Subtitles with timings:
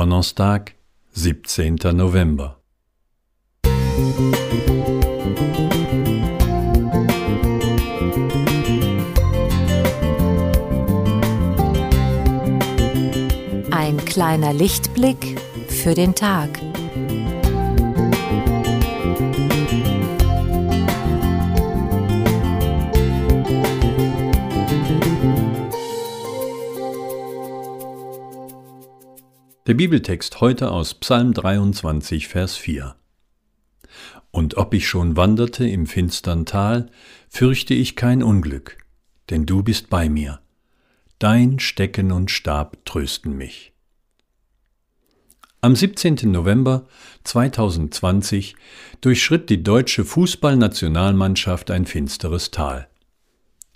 [0.00, 0.76] Donnerstag,
[1.12, 1.76] 17.
[1.92, 2.56] November.
[13.70, 16.48] Ein kleiner Lichtblick für den Tag.
[29.70, 32.96] Der Bibeltext heute aus Psalm 23, Vers 4.
[34.32, 36.90] Und ob ich schon wanderte im finstern Tal,
[37.28, 38.78] fürchte ich kein Unglück,
[39.30, 40.40] denn du bist bei mir.
[41.20, 43.72] Dein Stecken und Stab trösten mich.
[45.60, 46.16] Am 17.
[46.32, 46.88] November
[47.22, 48.56] 2020
[49.00, 52.89] durchschritt die deutsche Fußballnationalmannschaft ein finsteres Tal.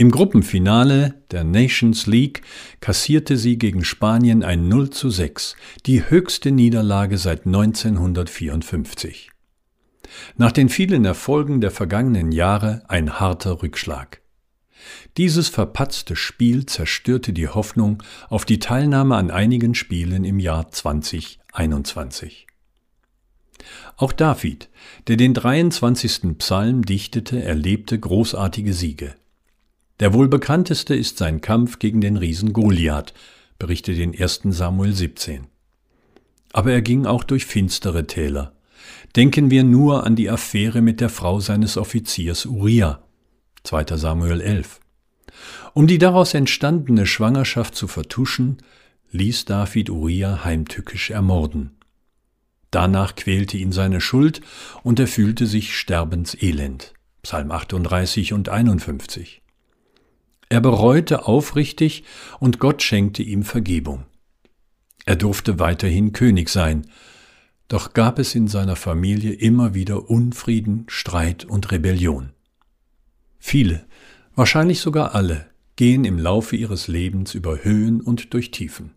[0.00, 2.42] Im Gruppenfinale der Nations League
[2.78, 9.32] kassierte sie gegen Spanien ein 0 zu 6, die höchste Niederlage seit 1954.
[10.36, 14.20] Nach den vielen Erfolgen der vergangenen Jahre ein harter Rückschlag.
[15.16, 22.46] Dieses verpatzte Spiel zerstörte die Hoffnung auf die Teilnahme an einigen Spielen im Jahr 2021.
[23.96, 24.68] Auch David,
[25.08, 26.38] der den 23.
[26.38, 29.16] Psalm dichtete, erlebte großartige Siege.
[30.00, 33.14] Der wohl bekannteste ist sein Kampf gegen den Riesen Goliath,
[33.58, 34.40] berichtet in 1.
[34.44, 35.46] Samuel 17.
[36.52, 38.52] Aber er ging auch durch finstere Täler.
[39.16, 43.02] Denken wir nur an die Affäre mit der Frau seines Offiziers Uriah,
[43.64, 43.96] 2.
[43.96, 44.80] Samuel 11.
[45.74, 48.58] Um die daraus entstandene Schwangerschaft zu vertuschen,
[49.10, 51.76] ließ David Uriah heimtückisch ermorden.
[52.70, 54.42] Danach quälte ihn seine Schuld
[54.82, 56.92] und er fühlte sich sterbenselend.
[57.22, 59.42] Psalm 38 und 51.
[60.48, 62.04] Er bereute aufrichtig
[62.40, 64.04] und Gott schenkte ihm Vergebung.
[65.04, 66.86] Er durfte weiterhin König sein,
[67.68, 72.30] doch gab es in seiner Familie immer wieder Unfrieden, Streit und Rebellion.
[73.38, 73.84] Viele,
[74.34, 78.94] wahrscheinlich sogar alle, gehen im Laufe ihres Lebens über Höhen und durch Tiefen.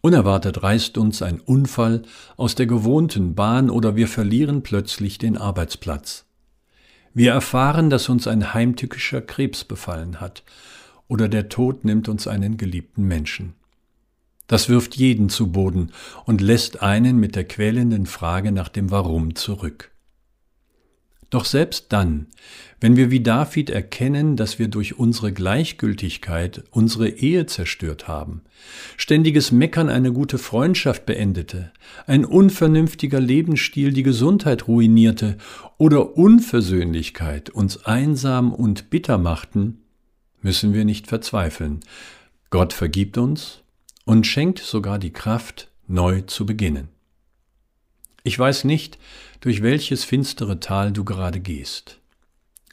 [0.00, 2.02] Unerwartet reißt uns ein Unfall
[2.36, 6.26] aus der gewohnten Bahn oder wir verlieren plötzlich den Arbeitsplatz.
[7.16, 10.42] Wir erfahren, dass uns ein heimtückischer Krebs befallen hat
[11.08, 13.54] oder der Tod nimmt uns einen geliebten Menschen.
[14.48, 15.92] Das wirft jeden zu Boden
[16.26, 19.92] und lässt einen mit der quälenden Frage nach dem Warum zurück.
[21.30, 22.26] Doch selbst dann,
[22.80, 28.42] wenn wir wie David erkennen, dass wir durch unsere Gleichgültigkeit unsere Ehe zerstört haben,
[28.96, 31.72] ständiges Meckern eine gute Freundschaft beendete,
[32.06, 35.36] ein unvernünftiger Lebensstil die Gesundheit ruinierte
[35.78, 39.78] oder Unversöhnlichkeit uns einsam und bitter machten,
[40.42, 41.80] müssen wir nicht verzweifeln.
[42.50, 43.62] Gott vergibt uns
[44.04, 46.88] und schenkt sogar die Kraft, neu zu beginnen.
[48.26, 48.98] Ich weiß nicht,
[49.38, 52.00] durch welches finstere Tal du gerade gehst.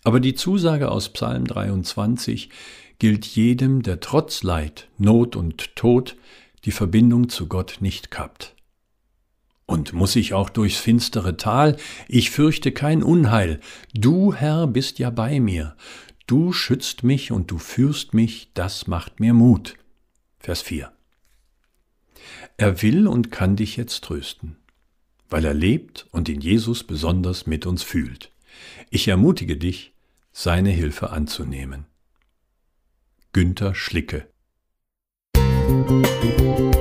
[0.03, 2.49] Aber die Zusage aus Psalm 23
[2.97, 6.15] gilt jedem, der trotz Leid, Not und Tod
[6.65, 8.55] die Verbindung zu Gott nicht kappt.
[9.67, 11.77] Und muss ich auch durchs finstere Tal,
[12.07, 13.59] ich fürchte kein Unheil,
[13.93, 15.75] du Herr bist ja bei mir,
[16.25, 19.75] du schützt mich und du führst mich, das macht mir Mut.
[20.39, 20.91] Vers 4.
[22.57, 24.57] Er will und kann dich jetzt trösten
[25.33, 28.31] weil er lebt und in Jesus besonders mit uns fühlt.
[28.91, 29.91] Ich ermutige dich,
[30.31, 31.87] seine Hilfe anzunehmen.
[33.31, 34.27] Günter Schlicke
[35.65, 36.72] Musik